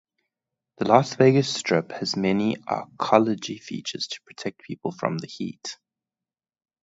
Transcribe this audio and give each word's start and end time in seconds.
The 0.79 0.85
Las 0.85 1.13
Vegas 1.13 1.47
Strip 1.47 1.91
has 1.91 2.15
many 2.17 2.55
arcology 2.55 3.61
features 3.61 4.07
to 4.07 4.21
protect 4.23 4.63
people 4.63 4.91
from 4.91 5.19
the 5.19 5.27
heat. 5.27 5.77